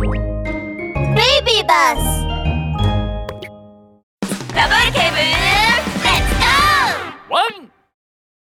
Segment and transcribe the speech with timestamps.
[0.00, 2.24] ビーバス
[4.54, 7.70] ラブール警部レッツゴーワン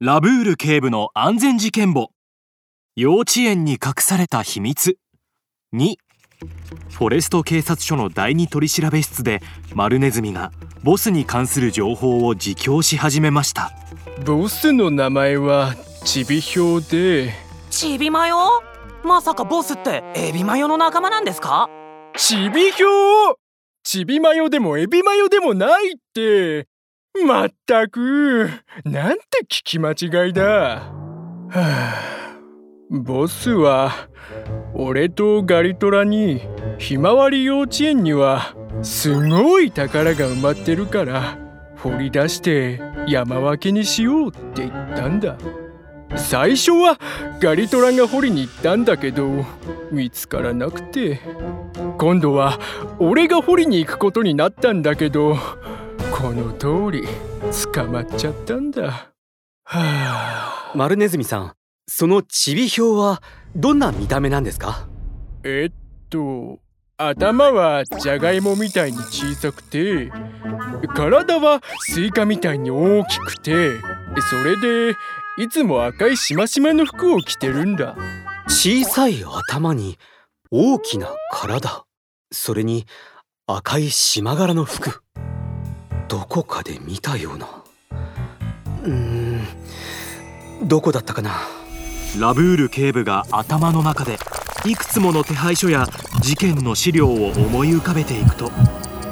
[0.00, 2.11] ラブール警部の安全事件簿。
[2.96, 4.98] 幼稚園に隠された秘密。
[5.74, 5.95] 2
[6.90, 9.41] フォレスト警察署の第二取調室で
[9.75, 10.53] マルネズミが
[10.83, 13.73] ボスに関する情報を自供し始めました。
[14.27, 15.75] ボスの名前は
[16.05, 17.33] ちびひょうで。
[17.71, 18.62] ちびまよ？
[19.05, 21.69] まさかボスってエビマヨの仲間なんですか？
[22.17, 23.37] ちびひょう。
[23.83, 26.66] ちびマヨでもエビマヨでもないって。
[27.27, 28.51] まったく。
[28.84, 30.42] なんて聞き間違いだ。
[30.45, 32.39] はあ
[32.91, 34.09] ボスは
[34.75, 36.41] 俺とガリトラに
[36.78, 41.39] ひまわり幼稚園にはすごい宝が埋まってるから
[41.78, 45.37] 掘り出して山分けにしようって言ったんだ。
[46.17, 46.98] 最初は
[47.41, 49.45] ガリトラが掘りに行ったんだけど
[49.93, 51.21] 見つからなくて。
[51.98, 52.61] 今度は
[53.01, 55.37] 俺が掘りに行くことになったんだけど
[56.12, 57.09] この通り
[57.75, 58.83] 捕まっちゃったんだ。
[58.84, 59.11] は
[59.65, 60.73] あ。
[60.77, 61.53] マルネズミさん
[61.89, 63.20] そのちびひょうは
[63.56, 64.87] どんな見た目なんですか？
[65.43, 65.75] えっ
[66.09, 66.61] と
[66.98, 70.12] 頭はじゃがいもみたいに小さくて
[70.95, 73.70] 体はスイカみたいに大きくて
[74.31, 74.95] それで
[75.39, 77.97] いつも赤いしましまの服を着てるんだ。
[78.48, 79.97] 小さい頭に
[80.50, 81.84] 大きな体。
[82.33, 82.86] それに
[83.47, 85.00] 赤い縞柄の服。
[86.09, 87.47] どこかで見たような。
[88.83, 89.41] うーん。
[90.66, 91.31] どこだったかな。
[92.19, 94.19] ラブール警部が頭の中で
[94.64, 95.86] いくつもの手配書や
[96.20, 98.50] 事件の資料を思い浮かべていくと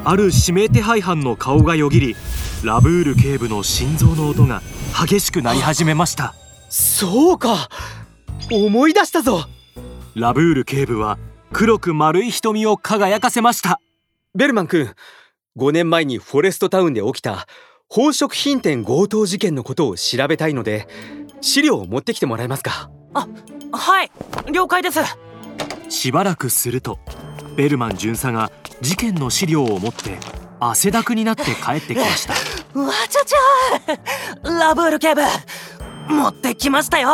[0.03, 2.15] ある指名手配犯の顔がよぎり
[2.63, 4.61] ラブール警部の心臓の音が
[5.07, 6.33] 激しくなり始めました。
[6.69, 7.69] そうか。
[8.51, 9.45] 思い出したぞ。
[10.15, 11.17] ラブール警部は
[11.51, 13.79] 黒く丸い瞳を輝かせました。
[14.33, 14.89] ベルマン君
[15.57, 17.47] 5年前にフォレストタウンで起きた
[17.89, 20.87] 宝飾品店強盗事件のことを調べたいので
[21.41, 22.89] 資料を持ってきてもらえますか？
[23.13, 23.27] あ
[23.71, 24.11] はい。
[24.51, 24.99] 了解です。
[25.89, 26.99] しばらくすると
[27.57, 28.51] ベルマン巡査が
[28.81, 30.19] 事件の資料を持って
[30.59, 32.33] 汗だくになって帰ってきました。
[32.79, 35.21] わちゃちゃラブール警部
[36.07, 37.09] 持ってきましたよ。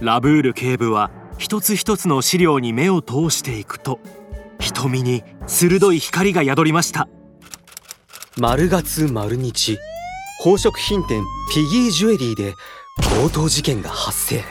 [0.00, 3.98] ラブール警部は一つ一つの資料に目を通していくと
[4.60, 7.08] 瞳に鋭い光が宿りました。
[8.38, 9.78] 丸月丸日
[10.38, 12.54] 宝飾品店ピギージュエリーで
[13.20, 14.44] 強盗事件が発生。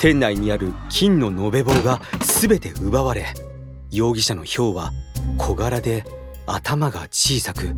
[0.00, 3.26] 店内にある金の延べ棒が全て奪われ
[3.90, 4.92] 容疑者のヒョウは
[5.38, 6.04] 小柄で
[6.46, 7.76] 頭が小さく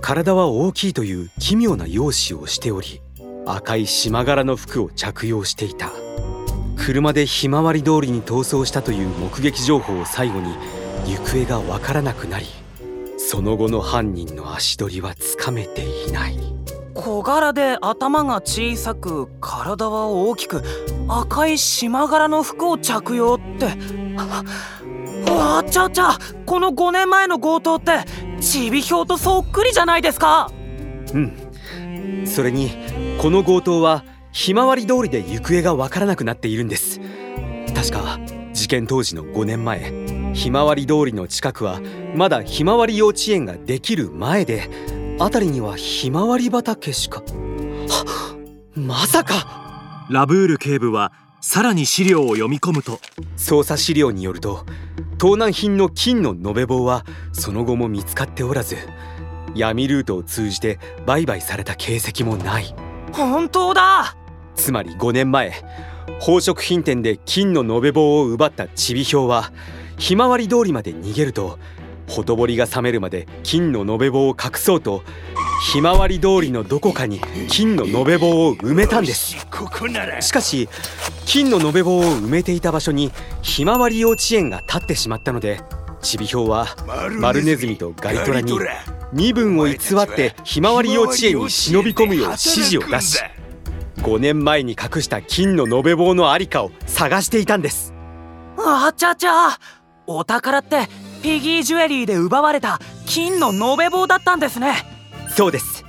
[0.00, 3.00] 体は大きいという奇妙な容姿をしており
[3.46, 5.90] 赤い島柄の服を着用していた。
[6.76, 10.52] 車でひまわり通りに逃走したという目撃情報を最後に
[11.06, 12.46] 行方がわからなくなり
[13.18, 16.38] その後の犯人の足取りはつかめていない。
[16.94, 20.62] 小柄で頭が小さく体は大きく
[21.08, 23.70] 赤い島柄の服を着用って。
[25.26, 28.00] わちゃちゃこの5年前の強盗って
[28.40, 30.50] ちびひょうとそっくりじゃないですか。
[31.14, 32.26] うん。
[32.26, 32.70] それに
[33.18, 37.00] この強盗はひまわり通りで行方がわからなくなっているんです。
[37.74, 38.18] 確か
[38.52, 41.80] 事件当時の5年前ひまわり通りの近くは
[42.14, 44.70] まだひまわり幼稚園ができる前で
[45.18, 47.22] 辺りにはひまわり畑しか。
[47.88, 48.36] は
[48.74, 50.06] まさか！
[50.10, 53.00] ラブール警部はさらに資料を読み込むと。
[53.36, 54.64] 捜査資料によると
[55.22, 58.76] 盗難品の金の延べ棒はその後も見つかっておらず
[59.54, 62.74] 闇ルートを通じて売買された形跡もない。
[63.12, 64.16] 本当だ。
[64.56, 65.52] つまり5年前
[66.18, 69.52] 宝飾品店で金の延べ棒を奪ったちびひょうは
[69.96, 71.60] ひまわり通りまで逃げると
[72.08, 75.04] ほとぼりが冷めるまで金の延べ棒を隠そうと
[75.72, 79.36] ひまわり通りのどこかに金の延べ棒を埋めたんです。
[80.20, 80.68] しかし
[81.26, 83.12] 金の延べ棒を埋めていた場所に
[83.42, 85.60] ひまわり幼稚園が建ってしまったので
[86.02, 86.66] ちびひょうは
[87.20, 88.40] マルネズミとガリトラ。
[88.40, 88.52] に
[89.12, 93.18] 身分を偽ってひまわり幼稚園に忍び込むよう指示を出し
[93.98, 97.94] 5年前に隠した金の延べ棒のありかを探していたんです。
[98.56, 99.56] わちゃちゃ。
[100.06, 100.88] お宝って
[101.22, 104.74] ピギージュエリーで奪われた金の延べ棒だったんですね。
[105.28, 105.84] そうです。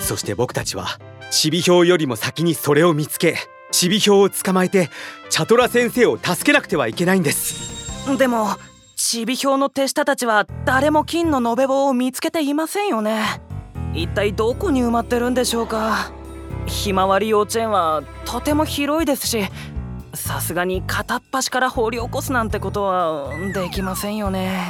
[0.00, 0.98] そして僕たちは
[1.30, 3.36] ちびひょうよりも先にそれを見つけ
[3.70, 4.90] ちびひょうを捕まえて
[5.28, 8.16] チャトラ先生を助けなくてはいけないんです。
[8.18, 8.56] でも
[8.96, 13.40] ちびひょうの手下たちは誰も金の延べ棒を見つけていませんよね。
[13.94, 16.12] 一体どこに埋まってるんでしょうか。
[16.66, 19.42] ひまわり幼稚園はとても広いですし
[20.14, 24.64] さすがに片っ端から掘り起こすなんてことはできませんよね。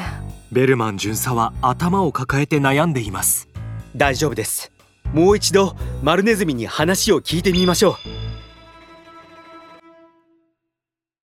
[0.52, 3.48] ベルマン巡査は頭を抱えて悩んでいます。
[3.96, 4.72] 大丈夫です。
[5.12, 8.19] もう一度丸ネズミに話を聞いてみましょう